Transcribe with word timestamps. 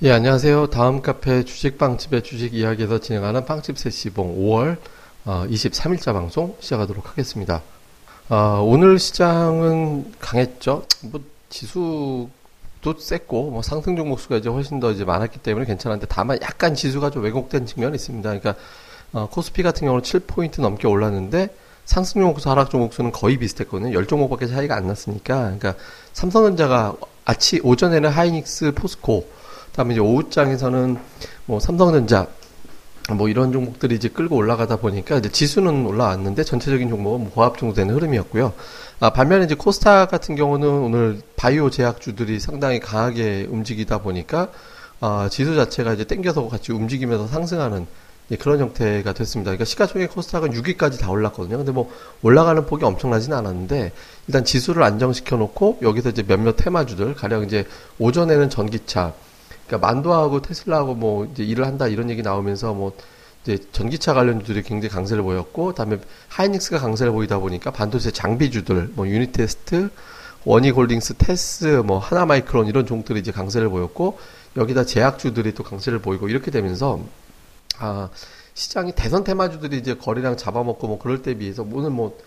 예, 0.00 0.12
안녕하세요. 0.12 0.68
다음 0.68 1.02
카페 1.02 1.42
주식빵집의 1.42 2.22
주식 2.22 2.54
이야기에서 2.54 3.00
진행하는 3.00 3.44
빵집 3.44 3.76
세시봉 3.76 4.38
5월 4.38 4.76
어, 5.24 5.44
23일자 5.50 6.12
방송 6.12 6.54
시작하도록 6.60 7.10
하겠습니다. 7.10 7.62
어, 8.28 8.62
오늘 8.64 9.00
시장은 9.00 10.14
강했죠. 10.20 10.84
뭐 11.02 11.20
지수도 11.48 12.30
셌고 12.96 13.50
뭐 13.50 13.62
상승 13.62 13.96
종목 13.96 14.20
수가 14.20 14.36
이제 14.36 14.48
훨씬 14.48 14.78
더 14.78 14.92
이제 14.92 15.04
많았기 15.04 15.40
때문에 15.40 15.66
괜찮은데 15.66 16.06
다만 16.08 16.38
약간 16.42 16.76
지수가 16.76 17.10
좀 17.10 17.24
왜곡된 17.24 17.66
측면이 17.66 17.96
있습니다. 17.96 18.28
그러니까 18.38 18.54
어, 19.12 19.28
코스피 19.28 19.64
같은 19.64 19.84
경우는 19.84 20.04
7포인트 20.04 20.60
넘게 20.60 20.86
올랐는데 20.86 21.48
상승 21.86 22.20
종목수 22.20 22.48
하락 22.48 22.70
종목수는 22.70 23.10
거의 23.10 23.36
비슷했거든요. 23.36 23.98
10종목밖에 23.98 24.48
차이가 24.48 24.76
안 24.76 24.86
났으니까. 24.86 25.38
그러니까 25.58 25.74
삼성전자가 26.12 26.94
아침 27.24 27.66
오전에는 27.66 28.08
하이닉스, 28.08 28.74
포스코 28.76 29.26
다음에 29.78 29.94
이제 29.94 30.00
오후장에서는 30.00 30.98
뭐 31.46 31.60
삼성전자 31.60 32.26
뭐 33.12 33.28
이런 33.28 33.52
종목들이 33.52 33.94
이제 33.94 34.08
끌고 34.08 34.34
올라가다 34.34 34.78
보니까 34.78 35.18
이제 35.18 35.30
지수는 35.30 35.86
올라왔는데 35.86 36.42
전체적인 36.42 36.88
종목은 36.88 37.20
뭐 37.20 37.30
고압 37.30 37.58
정도 37.58 37.76
되는 37.76 37.94
흐름이었고요. 37.94 38.54
아, 38.98 39.10
반면에 39.10 39.44
이제 39.44 39.54
코스타 39.54 40.06
같은 40.06 40.34
경우는 40.34 40.68
오늘 40.68 41.20
바이오 41.36 41.70
제약주들이 41.70 42.40
상당히 42.40 42.80
강하게 42.80 43.46
움직이다 43.48 43.98
보니까 43.98 44.48
아, 44.98 45.28
지수 45.30 45.54
자체가 45.54 45.92
이제 45.92 46.02
땡겨서 46.02 46.48
같이 46.48 46.72
움직이면서 46.72 47.28
상승하는 47.28 47.86
그런 48.40 48.58
형태가 48.58 49.12
됐습니다. 49.12 49.50
그러니까 49.50 49.64
시가총액 49.64 50.12
코스닥은 50.12 50.50
6위까지 50.50 50.98
다 50.98 51.08
올랐거든요. 51.08 51.56
근데 51.56 51.70
뭐 51.70 51.88
올라가는 52.22 52.66
폭이 52.66 52.84
엄청나지는 52.84 53.38
않았는데 53.38 53.92
일단 54.26 54.44
지수를 54.44 54.82
안정시켜 54.82 55.36
놓고 55.36 55.78
여기서 55.82 56.10
이제 56.10 56.24
몇몇 56.24 56.56
테마주들 56.56 57.14
가령 57.14 57.44
이제 57.44 57.64
오전에는 58.00 58.50
전기차 58.50 59.14
그러니까 59.68 59.86
만도하고 59.86 60.42
테슬라하고 60.42 60.94
뭐 60.94 61.26
이제 61.26 61.44
일을 61.44 61.66
한다 61.66 61.86
이런 61.86 62.10
얘기 62.10 62.22
나오면서 62.22 62.72
뭐 62.72 62.92
이제 63.44 63.58
전기차 63.70 64.14
관련주들이 64.14 64.62
굉장히 64.62 64.92
강세를 64.92 65.22
보였고, 65.22 65.74
다음에 65.74 65.98
하이닉스가 66.28 66.78
강세를 66.78 67.12
보이다 67.12 67.38
보니까 67.38 67.70
반도체 67.70 68.10
장비주들, 68.10 68.92
뭐 68.94 69.06
유니테스트, 69.06 69.90
원익홀딩스, 70.44 71.14
테스, 71.18 71.82
뭐 71.84 71.98
하나마이크론 71.98 72.66
이런 72.66 72.86
종들이 72.86 73.20
이제 73.20 73.30
강세를 73.30 73.68
보였고, 73.68 74.18
여기다 74.56 74.84
제약주들이 74.84 75.54
또 75.54 75.62
강세를 75.62 76.00
보이고 76.00 76.28
이렇게 76.28 76.50
되면서 76.50 77.00
아 77.78 78.08
시장이 78.54 78.92
대선 78.96 79.22
테마주들이 79.22 79.76
이제 79.78 79.94
거래량 79.94 80.36
잡아먹고 80.36 80.88
뭐 80.88 80.98
그럴 80.98 81.22
때 81.22 81.34
비해서 81.34 81.64
오늘 81.70 81.90
뭐 81.90 82.18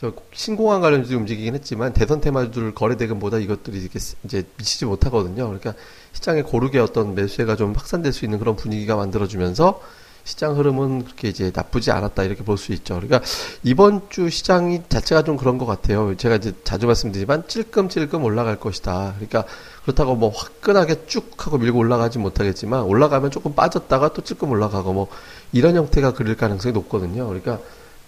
저 0.00 0.12
신공항 0.32 0.80
관련주들이 0.80 1.18
움직이긴 1.18 1.54
했지만 1.56 1.92
대선 1.92 2.20
테마주들 2.20 2.72
거래 2.72 2.96
대금보다 2.96 3.38
이것들이 3.38 3.80
이렇게 3.80 3.98
이제 4.24 4.44
미치지 4.56 4.84
못하거든요. 4.84 5.46
그러니까 5.46 5.74
시장에 6.12 6.42
고르게 6.42 6.78
어떤 6.78 7.16
매수세가 7.16 7.56
좀 7.56 7.72
확산될 7.72 8.12
수 8.12 8.24
있는 8.24 8.38
그런 8.38 8.54
분위기가 8.54 8.94
만들어주면서 8.94 9.82
시장 10.22 10.56
흐름은 10.56 11.04
그렇게 11.04 11.28
이제 11.28 11.50
나쁘지 11.52 11.90
않았다 11.90 12.22
이렇게 12.22 12.44
볼 12.44 12.58
수 12.58 12.72
있죠. 12.74 12.94
그러니까 12.94 13.22
이번 13.64 14.02
주 14.08 14.30
시장이 14.30 14.82
자체가 14.88 15.24
좀 15.24 15.36
그런 15.36 15.58
것 15.58 15.66
같아요. 15.66 16.16
제가 16.16 16.36
이제 16.36 16.52
자주 16.62 16.86
말씀드리지만 16.86 17.48
찔끔찔끔 17.48 18.22
올라갈 18.22 18.60
것이다. 18.60 19.14
그러니까 19.16 19.46
그렇다고 19.82 20.14
뭐 20.14 20.30
화끈하게 20.30 21.06
쭉 21.06 21.32
하고 21.44 21.58
밀고 21.58 21.76
올라가지 21.76 22.20
못하겠지만 22.20 22.82
올라가면 22.82 23.32
조금 23.32 23.54
빠졌다가 23.54 24.12
또 24.12 24.22
찔끔 24.22 24.50
올라가고 24.50 24.92
뭐 24.92 25.08
이런 25.50 25.74
형태가 25.74 26.12
그릴 26.12 26.36
가능성이 26.36 26.72
높거든요. 26.72 27.26
그러니까 27.26 27.58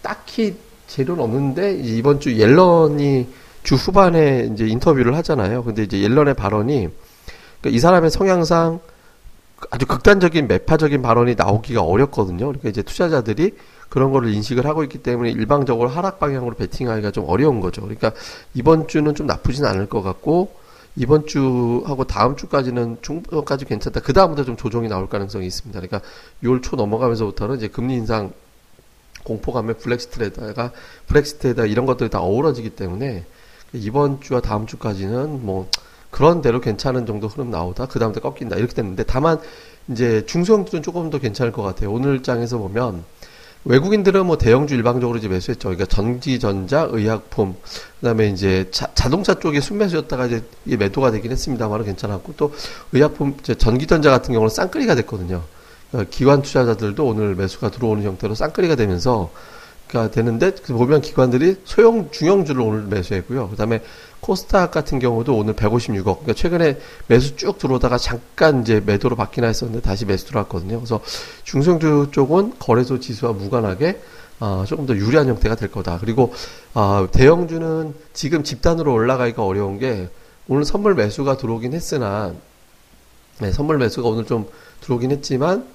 딱히 0.03 0.57
재료는 0.91 1.23
없는데 1.23 1.81
이번 1.83 2.19
주 2.19 2.37
옐런이 2.37 3.29
주 3.63 3.77
후반에 3.77 4.51
이제 4.53 4.67
인터뷰를 4.67 5.15
하잖아요. 5.17 5.63
근데 5.63 5.85
이제 5.85 6.03
옐런의 6.03 6.35
발언이 6.35 6.89
그러니까 7.61 7.77
이 7.77 7.79
사람의 7.79 8.11
성향상 8.11 8.81
아주 9.71 9.87
극단적인 9.87 10.49
매파적인 10.49 11.01
발언이 11.01 11.37
나오기가 11.37 11.83
어렵거든요. 11.83 12.47
그러니까 12.47 12.71
이제 12.71 12.83
투자자들이 12.83 13.55
그런 13.89 14.11
거를 14.11 14.33
인식을 14.35 14.67
하고 14.67 14.83
있기 14.83 14.99
때문에 14.99 15.31
일방적으로 15.31 15.89
하락 15.89 16.19
방향으로 16.19 16.57
베팅하기가 16.57 17.13
좀 17.13 17.25
어려운 17.29 17.61
거죠. 17.61 17.83
그러니까 17.83 18.13
이번 18.55 18.89
주는 18.89 19.15
좀 19.15 19.27
나쁘진 19.27 19.67
않을 19.67 19.87
것 19.87 20.03
같고 20.03 20.53
이번 20.97 21.27
주하고 21.27 22.05
다음 22.05 22.37
주까지는 22.37 22.99
중간까지 23.03 23.65
괜찮다. 23.65 24.01
그 24.01 24.13
다음부터 24.13 24.45
좀 24.45 24.57
조정이 24.57 24.89
나올 24.89 25.09
가능성이 25.09 25.47
있습니다. 25.47 25.79
그러니까 25.79 26.01
6월 26.43 26.63
초 26.63 26.75
넘어가면서부터는 26.75 27.59
이제 27.59 27.69
금리 27.69 27.95
인상 27.95 28.33
공포감에 29.25 29.75
블랙시트에다가 29.75 30.73
브렉시트에다 31.07 31.67
이런 31.67 31.87
것들이 31.87 32.11
다 32.11 32.21
어우러지기 32.21 32.71
때문에 32.71 33.25
이번 33.73 34.21
주와 34.21 34.41
다음 34.41 34.67
주까지는 34.67 35.45
뭐 35.45 35.69
그런 36.11 36.43
대로 36.43 36.61
괜찮은 36.61 37.07
정도 37.07 37.29
흐름 37.29 37.51
나오다 37.51 37.87
그 37.87 37.99
다음부터 37.99 38.29
꺾인다 38.29 38.57
이렇게 38.57 38.75
됐는데 38.75 39.05
다만 39.05 39.39
이제 39.89 40.25
중소형들은 40.27 40.83
조금 40.83 41.11
더 41.11 41.19
괜찮을 41.19 41.53
것 41.53 41.63
같아요. 41.63 41.93
오늘 41.93 42.23
장에서 42.23 42.59
보면 42.59 43.05
외국인들은 43.65 44.25
뭐 44.25 44.39
대형주 44.39 44.75
일방적으로 44.75 45.19
이제 45.19 45.29
매수했죠. 45.29 45.69
그러니까 45.69 45.85
전기, 45.85 46.39
전자, 46.39 46.89
의약품, 46.91 47.57
그다음에 48.01 48.29
이제 48.29 48.69
자, 48.71 48.89
자동차 48.95 49.35
쪽에 49.39 49.61
순매수였다가 49.61 50.27
이제 50.27 50.43
매도가 50.65 51.11
되긴 51.11 51.31
했습니다만 51.33 51.85
괜찮았고 51.85 52.35
또 52.37 52.55
의약품, 52.93 53.37
전기 53.59 53.87
전자 53.87 54.11
같은 54.11 54.33
경우는 54.33 54.49
쌍끌이가 54.49 54.95
됐거든요. 54.95 55.43
어, 55.93 56.05
기관 56.09 56.43
투자자들도 56.43 57.05
오늘 57.05 57.35
매수가 57.35 57.71
들어오는 57.71 58.03
형태로 58.05 58.35
쌍끌이가 58.35 58.77
되면서 58.77 59.31
가 59.91 60.09
되는데 60.09 60.53
그 60.53 60.73
보면 60.73 61.01
기관들이 61.01 61.57
소형 61.65 62.11
중형주를 62.13 62.61
오늘 62.61 62.83
매수했고요. 62.85 63.49
그다음에 63.49 63.83
코스닥 64.21 64.71
같은 64.71 65.01
경우도 65.01 65.37
오늘 65.37 65.55
156억. 65.55 66.05
그러니까 66.05 66.35
최근에 66.35 66.79
매수 67.09 67.35
쭉 67.35 67.59
들어오다가 67.59 67.99
잠깐 67.99 68.63
이제 68.63 68.81
매도로 68.85 69.17
바뀌나 69.17 69.49
했었는데 69.49 69.83
다시 69.83 70.05
매수 70.05 70.27
들어왔거든요. 70.27 70.77
그래서 70.77 71.01
중성주 71.43 72.11
쪽은 72.13 72.55
거래소 72.61 73.01
지수와 73.01 73.33
무관하게 73.33 74.01
어, 74.39 74.65
조금 74.67 74.87
더 74.87 74.95
유리한 74.95 75.27
형태가 75.27 75.57
될 75.57 75.71
거다. 75.73 75.99
그리고 76.01 76.33
어, 76.73 77.09
대형주는 77.11 77.95
지금 78.13 78.45
집단으로 78.45 78.93
올라가기가 78.93 79.45
어려운 79.45 79.79
게 79.81 80.09
오늘 80.47 80.65
선물 80.65 80.95
매수가 80.95 81.37
들어오긴 81.37 81.73
했으나 81.73 82.33
네, 83.41 83.51
선물 83.51 83.79
매수가 83.79 84.09
오늘 84.09 84.25
좀 84.25 84.47
들어오긴 84.83 85.11
했지만 85.11 85.67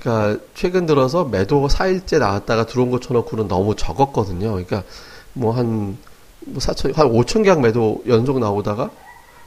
그러니까 0.00 0.42
최근 0.54 0.86
들어서 0.86 1.24
매도 1.24 1.68
4일째 1.68 2.18
나왔다가 2.18 2.66
들어온 2.66 2.90
거 2.90 2.98
쳐놓고는 2.98 3.48
너무 3.48 3.76
적었거든요. 3.76 4.50
그러니까 4.52 4.82
뭐한 5.34 5.96
뭐 6.46 6.58
4천 6.58 6.94
한 6.94 7.08
5천 7.08 7.44
계약 7.44 7.60
매도 7.60 8.02
연속 8.08 8.38
나오다가 8.38 8.90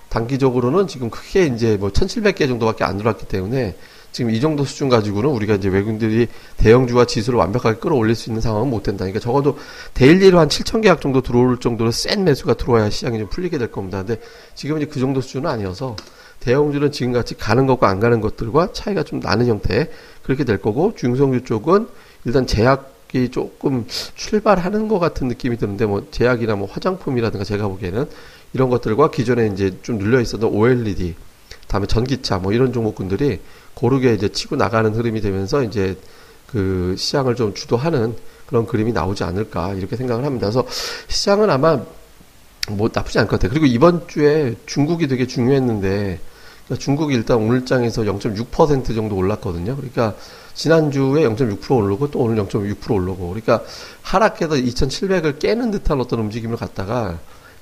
단기적으로는 0.10 0.88
지금 0.88 1.10
크게 1.10 1.48
이제 1.48 1.76
뭐 1.78 1.90
1,700개 1.90 2.48
정도밖에 2.48 2.84
안 2.84 2.98
들어왔기 2.98 3.26
때문에 3.26 3.76
지금 4.12 4.30
이 4.30 4.40
정도 4.40 4.64
수준 4.64 4.90
가지고는 4.90 5.28
우리가 5.32 5.56
이제 5.56 5.70
외국인들이 5.70 6.28
대형주와 6.58 7.06
지수를 7.06 7.40
완벽하게 7.40 7.80
끌어올릴 7.80 8.14
수 8.14 8.30
있는 8.30 8.42
상황은 8.42 8.70
못 8.70 8.84
된다. 8.84 9.06
그러니까 9.06 9.20
적어도 9.20 9.58
daily로 9.96 10.40
한 10.40 10.50
7천 10.50 10.84
계약 10.84 11.02
정도 11.02 11.22
들어올 11.22 11.60
정도로 11.60 11.90
센 11.90 12.24
매수가 12.24 12.54
들어와야 12.54 12.92
시장이 12.92 13.18
좀 13.18 13.28
풀리게 13.28 13.58
될 13.58 13.72
겁니다. 13.72 14.04
근데 14.04 14.22
지금 14.54 14.78
이제 14.78 14.86
그 14.86 15.00
정도 15.00 15.20
수준은 15.20 15.50
아니어서 15.50 15.96
대형주는 16.44 16.92
지금같이 16.92 17.36
가는 17.36 17.66
것과 17.66 17.88
안 17.88 18.02
가는 18.02 18.20
것들과 18.20 18.74
차이가 18.74 19.04
좀 19.04 19.22
나는 19.22 19.48
형태 19.48 19.90
그렇게 20.24 20.44
될 20.44 20.58
거고 20.58 20.94
중소형주 20.96 21.46
쪽은 21.46 21.88
일단 22.26 22.46
제약이 22.46 23.30
조금 23.32 23.86
출발하는 24.16 24.90
것 24.90 25.00
같은 25.00 25.30
느낌이 25.30 25.58
드는데 25.58 25.86
뭐 25.86 26.06
제약이나 26.12 26.56
뭐 26.56 26.68
화장품이라든가 26.70 27.46
제가 27.46 27.68
보기에는 27.70 28.08
이런 28.52 28.70
것들과 28.70 29.10
기존에 29.10 29.48
이제 29.48 29.78
좀 29.84 29.98
눌려 29.98 30.20
있었던 30.20 30.50
OLED 30.50 31.16
다음에 31.68 31.88
전기차 31.88 32.40
뭐 32.40 32.52
이런 32.52 32.74
종목군들이 32.74 33.40
고르게 33.74 34.14
이제 34.14 34.28
치고 34.28 34.58
나가는 34.58 34.94
흐름이 34.94 35.22
되면서 35.22 35.64
이제 35.64 35.98
그 36.48 36.96
시장을 36.98 37.36
좀 37.36 37.54
주도하는 37.54 38.16
그런 38.46 38.68
그림이 38.68 38.92
나오지 38.92 39.24
않을까 39.24 39.74
이렇게 39.74 39.96
생각을 39.96 40.26
합니다. 40.26 40.48
그래서 40.48 40.68
시장은 41.08 41.50
아마 41.50 41.82
뭐 42.70 42.90
나쁘지 42.94 43.18
않을 43.18 43.30
것 43.30 43.38
같아요. 43.38 43.50
그리고 43.50 43.66
이번 43.66 44.08
주에 44.08 44.56
중국이 44.66 45.08
되게 45.08 45.26
중요했는데 45.26 46.20
그러니까 46.66 46.84
중국이 46.84 47.14
일단 47.14 47.38
오늘장에서 47.38 48.04
0.6% 48.04 48.96
정도 48.96 49.16
올랐거든요. 49.16 49.76
그러니까 49.76 50.16
지난주에 50.54 51.24
0.6% 51.24 51.72
오르고 51.76 52.12
또 52.12 52.20
오늘 52.20 52.44
0.6% 52.44 52.92
오르고 52.92 53.30
그러니까 53.30 53.64
하락해서 54.02 54.56
2,700을 54.56 55.40
깨는 55.40 55.72
듯한 55.72 56.00
어떤 56.00 56.20
움직임을 56.20 56.58
갖다가 56.58 57.20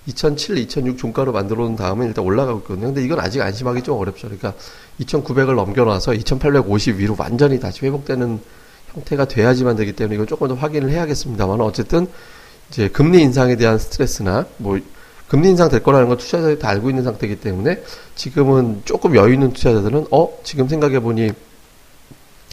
2007, 0.07 0.57
2006 0.57 0.97
종가로 0.97 1.31
만들어 1.31 1.63
놓은 1.63 1.75
다음에 1.75 2.05
일단 2.05 2.25
올라가고 2.25 2.59
있거든요. 2.59 2.87
근데 2.87 3.03
이건 3.03 3.19
아직 3.19 3.41
안심하기 3.41 3.83
좀 3.83 3.97
어렵죠. 3.97 4.27
그러니까 4.27 4.53
2,900을 4.99 5.55
넘겨놔서 5.55 6.13
2,850 6.15 6.97
위로 6.97 7.15
완전히 7.17 7.59
다시 7.59 7.85
회복되는 7.85 8.39
형태가 8.93 9.25
돼야지만 9.25 9.75
되기 9.75 9.93
때문에 9.93 10.15
이건 10.15 10.27
조금 10.27 10.47
더 10.47 10.55
확인을 10.55 10.89
해야겠습니다만 10.89 11.61
어쨌든 11.61 12.07
이제 12.69 12.87
금리 12.87 13.21
인상에 13.21 13.55
대한 13.55 13.77
스트레스나 13.77 14.47
뭐 14.57 14.79
금리 15.31 15.47
인상 15.47 15.69
될 15.69 15.81
거라는 15.81 16.09
걸 16.09 16.17
투자자들이 16.17 16.59
다 16.59 16.67
알고 16.67 16.89
있는 16.89 17.05
상태이기 17.05 17.39
때문에 17.39 17.81
지금은 18.15 18.81
조금 18.83 19.15
여유 19.15 19.33
있는 19.33 19.53
투자자들은 19.53 20.07
어 20.11 20.37
지금 20.43 20.67
생각해 20.67 20.99
보니 20.99 21.31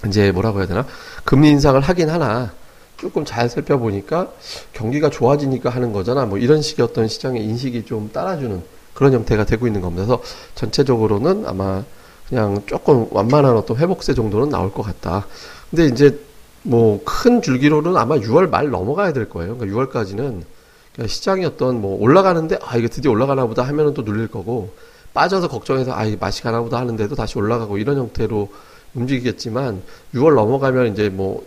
이제 0.07 0.31
뭐라고 0.31 0.61
해야 0.61 0.69
되나 0.69 0.87
금리 1.25 1.51
인상을 1.51 1.81
하긴 1.81 2.09
하나 2.09 2.53
조금 2.97 3.25
잘 3.25 3.49
살펴보니까 3.49 4.31
경기가 4.75 5.11
좋아지니까 5.11 5.71
하는 5.71 5.93
거잖아 5.93 6.25
뭐 6.25 6.39
이런 6.39 6.63
식의 6.63 6.85
어떤 6.85 7.09
시장의 7.09 7.43
인식이 7.43 7.85
좀 7.85 8.11
따라주는 8.13 8.63
그런 8.95 9.13
형태가 9.13 9.45
되고 9.45 9.67
있는 9.67 9.81
겁니다. 9.81 10.07
그래서 10.07 10.23
전체적으로는 10.55 11.47
아마 11.49 11.83
그냥 12.29 12.63
조금 12.67 13.09
완만한 13.11 13.57
어떤 13.57 13.77
회복세 13.77 14.15
정도는 14.15 14.51
나올 14.51 14.73
것 14.73 14.85
같다. 14.85 15.27
근데 15.69 15.87
이제 15.87 16.17
뭐 16.63 17.01
큰 17.05 17.43
줄기로는 17.43 17.97
아마 17.97 18.19
6월 18.19 18.49
말 18.49 18.71
넘어가야 18.71 19.13
될 19.13 19.29
거예요. 19.29 19.57
그러니까 19.57 19.77
6월까지는 19.77 20.17
그러니까 20.17 20.58
시장이 21.07 21.45
어떤 21.45 21.81
뭐 21.81 22.01
올라가는데 22.01 22.59
아 22.63 22.77
이거 22.77 22.89
드디어 22.89 23.11
올라가나 23.11 23.47
보다 23.47 23.63
하면은 23.63 23.95
또 23.95 24.03
눌릴 24.03 24.29
거고 24.29 24.73
빠져서 25.15 25.49
걱정해서 25.49 25.93
아 25.95 26.05
이거 26.05 26.17
맛이 26.21 26.43
가나 26.43 26.61
보다 26.61 26.79
하는데도 26.79 27.15
다시 27.15 27.39
올라가고 27.39 27.79
이런 27.79 27.97
형태로 27.99 28.49
움직이겠지만 28.95 29.83
6월 30.15 30.35
넘어가면 30.35 30.93
이제 30.93 31.09
뭐 31.09 31.47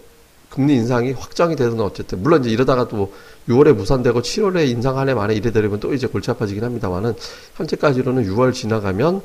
금리 0.49 0.75
인상이 0.75 1.13
확정이 1.13 1.55
되든 1.55 1.79
어쨌든 1.79 2.21
물론 2.21 2.41
이제 2.41 2.49
이러다가 2.49 2.87
또 2.87 3.13
6월에 3.47 3.73
무산되고 3.73 4.21
7월에 4.21 4.67
인상 4.67 4.97
한 4.97 5.09
해 5.09 5.13
만에 5.13 5.33
이래 5.33 5.51
되려면 5.51 5.79
또 5.79 5.93
이제 5.93 6.07
골치 6.07 6.29
아파지긴 6.31 6.63
합니다만은 6.63 7.13
현재까지로는 7.55 8.25
6월 8.27 8.53
지나가면 8.53 9.21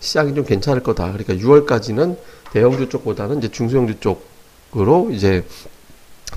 시장이 0.00 0.34
좀 0.34 0.44
괜찮을 0.44 0.82
거다. 0.82 1.12
그러니까 1.12 1.34
6월까지는 1.34 2.16
대형주 2.52 2.88
쪽보다는 2.88 3.38
이제 3.38 3.50
중소형주 3.50 4.00
쪽으로 4.00 5.10
이제 5.12 5.44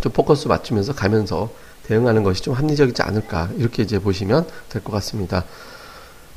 좀 0.02 0.12
포커스 0.12 0.48
맞추면서 0.48 0.94
가면서 0.94 1.50
대응하는 1.88 2.24
것이 2.24 2.42
좀 2.42 2.54
합리적이지 2.54 3.02
않을까 3.02 3.50
이렇게 3.58 3.84
이제 3.84 4.00
보시면 4.00 4.48
될 4.70 4.84
것 4.84 4.92
같습니다. 4.94 5.44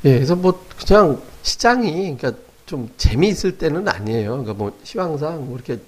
예, 0.05 0.13
그래서 0.15 0.35
뭐 0.35 0.63
그냥 0.85 1.21
시장이 1.43 2.15
그러니까 2.17 2.33
좀 2.65 2.89
재미있을 2.97 3.57
때는 3.57 3.87
아니에요. 3.87 4.31
그러니까 4.31 4.53
뭐 4.53 4.71
시황상 4.83 5.45
뭐 5.47 5.55
이렇게 5.55 5.79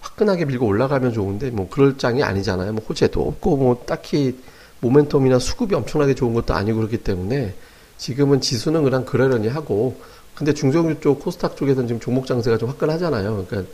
화끈하게 0.00 0.44
밀고 0.46 0.66
올라가면 0.66 1.12
좋은데 1.12 1.50
뭐 1.50 1.68
그럴 1.68 1.98
장이 1.98 2.22
아니잖아요. 2.22 2.72
뭐 2.72 2.84
호재도 2.88 3.20
없고 3.20 3.56
뭐 3.56 3.82
딱히 3.86 4.38
모멘텀이나 4.80 5.40
수급이 5.40 5.74
엄청나게 5.74 6.14
좋은 6.14 6.34
것도 6.34 6.54
아니고 6.54 6.78
그렇기 6.78 6.98
때문에 6.98 7.54
지금은 7.98 8.40
지수는 8.40 8.84
그냥 8.84 9.04
그러려니 9.04 9.48
하고 9.48 10.00
근데 10.34 10.54
중소형주 10.54 11.00
쪽 11.00 11.18
코스닥 11.18 11.56
쪽에서는 11.56 11.88
지금 11.88 12.00
종목 12.00 12.26
장세가 12.26 12.58
좀 12.58 12.68
화끈하잖아요. 12.68 13.44
그러니까 13.48 13.70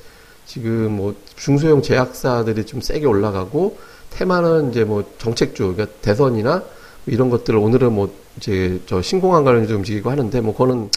지금 0.46 0.92
뭐 0.96 1.14
중소형 1.36 1.82
제약사들이 1.82 2.64
좀 2.64 2.80
세게 2.80 3.04
올라가고 3.04 3.76
테마는 4.10 4.70
이제 4.70 4.84
뭐 4.84 5.04
정책주 5.18 5.74
그러니까 5.74 5.96
대선이나 6.02 6.62
이런 7.06 7.30
것들을 7.30 7.58
오늘은 7.58 7.92
뭐 7.92 8.14
이제 8.36 8.80
저 8.86 9.02
신공항 9.02 9.44
관련해서 9.44 9.74
움직이고 9.76 10.10
하는데 10.10 10.40
뭐 10.40 10.52
그거는 10.52 10.90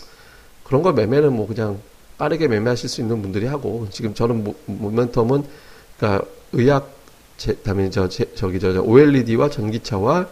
그런 0.63 0.81
거 0.81 0.91
매매는 0.91 1.33
뭐 1.33 1.47
그냥 1.47 1.79
빠르게 2.17 2.47
매매하실 2.47 2.89
수 2.89 3.01
있는 3.01 3.21
분들이 3.21 3.45
하고 3.45 3.87
지금 3.91 4.13
저는 4.13 4.43
모, 4.43 4.55
모멘텀은 4.67 5.43
그러니까 5.97 6.25
의학 6.53 6.91
제, 7.37 7.55
다음에 7.55 7.89
저 7.89 8.09
제, 8.09 8.25
저기 8.35 8.59
저, 8.59 8.73
저 8.73 8.81
OLED와 8.81 9.49
전기차와 9.49 10.27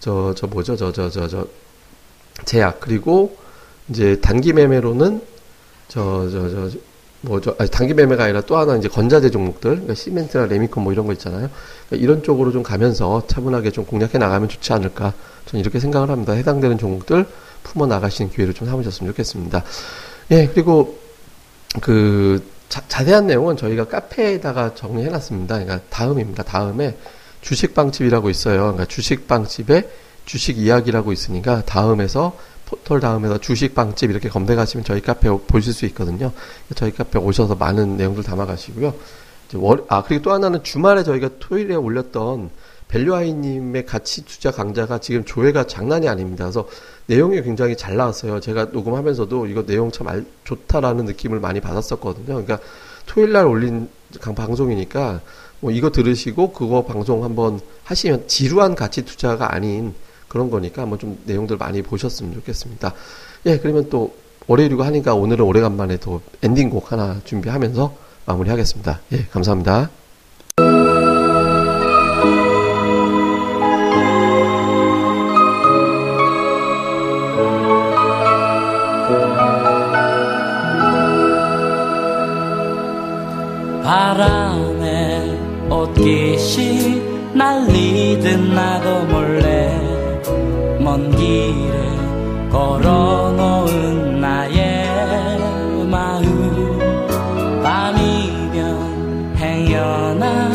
저 0.00 0.34
저 0.36 0.46
뭐죠? 0.46 0.76
저 0.76 0.92
저 0.92 1.08
저 1.08 1.26
저 1.28 1.46
제약 2.44 2.80
그리고 2.80 3.36
이제 3.88 4.20
단기 4.20 4.52
매매로는 4.52 5.22
저 5.88 6.28
저 6.30 6.50
저 6.50 6.78
뭐죠 7.26 7.54
아니 7.58 7.70
단기 7.70 7.94
매매가 7.94 8.24
아니라 8.24 8.40
또 8.42 8.56
하나 8.56 8.76
이제 8.76 8.88
건자재 8.88 9.30
종목들 9.30 9.70
그러니까 9.70 9.94
시멘트나 9.94 10.46
레미콘 10.46 10.82
뭐 10.82 10.92
이런 10.92 11.06
거 11.06 11.12
있잖아요 11.12 11.50
그러니까 11.88 12.04
이런 12.04 12.22
쪽으로 12.22 12.52
좀 12.52 12.62
가면서 12.62 13.22
차분하게 13.26 13.70
좀 13.70 13.84
공략해 13.84 14.18
나가면 14.18 14.48
좋지 14.48 14.72
않을까 14.72 15.12
저는 15.46 15.60
이렇게 15.60 15.80
생각을 15.80 16.10
합니다 16.10 16.32
해당되는 16.32 16.78
종목들 16.78 17.26
품어 17.64 17.86
나가시는 17.86 18.30
기회를 18.30 18.54
좀 18.54 18.68
삼으셨으면 18.68 19.12
좋겠습니다 19.12 19.64
예 20.30 20.46
그리고 20.48 20.98
그 21.80 22.42
자, 22.68 22.82
자세한 22.88 23.26
내용은 23.26 23.56
저희가 23.56 23.84
카페에다가 23.86 24.74
정리해 24.74 25.08
놨습니다. 25.08 25.58
그러니까 25.58 25.80
다음입니다. 25.88 26.42
다음에 26.42 26.96
주식 27.40 27.74
방집이라고 27.74 28.28
있어요. 28.28 28.58
그러니까 28.62 28.86
주식 28.86 29.28
방집에 29.28 29.88
주식 30.24 30.58
이야기라고 30.58 31.12
있으니까 31.12 31.62
다음에서 31.64 32.36
포털 32.66 33.00
다음에서 33.00 33.38
주식 33.38 33.74
방집 33.74 34.10
이렇게 34.10 34.28
검색하시면 34.28 34.84
저희 34.84 35.00
카페 35.00 35.30
보실 35.30 35.72
수 35.72 35.86
있거든요. 35.86 36.32
저희 36.74 36.92
카페 36.92 37.18
오셔서 37.18 37.54
많은 37.54 37.96
내용들 37.96 38.22
담아가시고요. 38.24 38.92
월, 39.54 39.84
아 39.88 40.02
그리고 40.02 40.22
또 40.22 40.32
하나는 40.32 40.62
주말에 40.62 41.04
저희가 41.04 41.30
토요일에 41.38 41.76
올렸던 41.76 42.50
밸류아이님의 42.88 43.86
가치 43.86 44.24
투자 44.24 44.50
강좌가 44.50 44.98
지금 44.98 45.24
조회가 45.24 45.66
장난이 45.66 46.08
아닙니다. 46.08 46.44
그래서 46.44 46.68
내용이 47.06 47.42
굉장히 47.42 47.76
잘 47.76 47.96
나왔어요. 47.96 48.40
제가 48.40 48.66
녹음하면서도 48.66 49.46
이거 49.46 49.64
내용 49.64 49.90
참 49.90 50.08
알, 50.08 50.24
좋다라는 50.44 51.04
느낌을 51.06 51.40
많이 51.40 51.60
받았었거든요. 51.60 52.26
그러니까 52.26 52.58
토요일 53.06 53.32
날 53.32 53.46
올린 53.46 53.88
강 54.20 54.34
방송이니까 54.34 55.20
뭐 55.60 55.70
이거 55.70 55.90
들으시고 55.90 56.52
그거 56.52 56.84
방송 56.84 57.24
한번 57.24 57.60
하시면 57.84 58.28
지루한 58.28 58.74
가치 58.74 59.04
투자가 59.04 59.54
아닌 59.54 59.94
그런 60.36 60.50
거니까 60.50 60.82
한번 60.82 60.98
좀 60.98 61.18
내용들 61.24 61.56
많이 61.56 61.80
보셨으면 61.80 62.34
좋겠습니다. 62.34 62.92
예, 63.46 63.58
그러면 63.58 63.88
또 63.88 64.14
월요일이고 64.46 64.82
하니까 64.82 65.14
오늘은 65.14 65.44
오래간만에 65.46 65.96
또 65.96 66.20
엔딩곡 66.42 66.92
하나 66.92 67.18
준비하면서 67.24 67.96
마무리하겠습니다. 68.26 69.00
예, 69.12 69.24
감사합니다. 69.30 69.88
바람에 83.82 85.38
옷깃이 85.70 87.16
날리듯 87.34 88.40
나도 88.54 89.04
몰래 89.06 89.85
먼 90.96 91.10
길을 91.10 92.48
걸어 92.50 93.30
놓은 93.32 94.18
나의 94.18 94.88
마음. 95.90 96.78
밤이면 97.62 99.36
행여나 99.36 100.50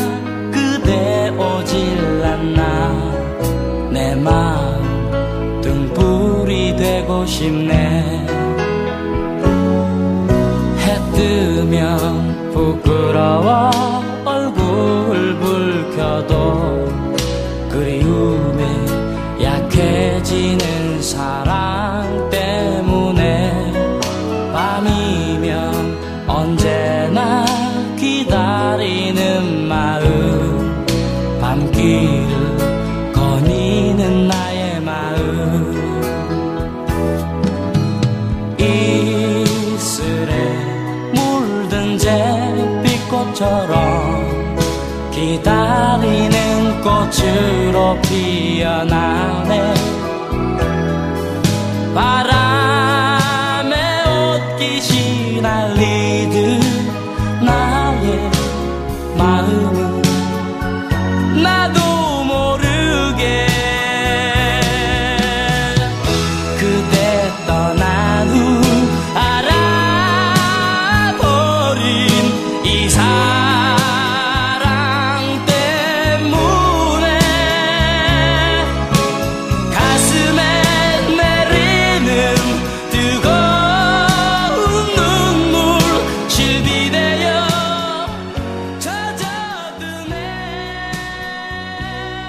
그대 0.50 1.28
오질 1.30 2.24
않나. 2.24 3.12
내 3.92 4.16
마음 4.16 5.60
등불이 5.60 6.74
되고 6.74 7.24
싶네. 7.24 8.26
해 10.80 11.12
뜨면 11.12 12.50
부끄러워 12.52 13.70
얼굴 14.24 15.38
붉혀도 15.38 16.88
그리움에 17.70 18.92
약해지는 20.22 21.02
사랑 21.02 22.30
때문에 22.30 23.72
밤이면 24.52 26.28
언제나 26.28 27.44
기다리는 27.98 29.66
마음 29.66 30.86
밤길을 31.40 33.12
거니는 33.12 34.28
나의 34.28 34.80
마음. 34.80 35.72
이슬에 38.58 40.30
물든 41.14 41.98
잿빛꽃처럼 42.78 43.76
기다리는 45.10 46.80
꽃으로 46.80 48.00
피어나네 48.02 50.01
바람에 51.94 53.74
옷깃이 54.08 55.40
날리 55.40 56.11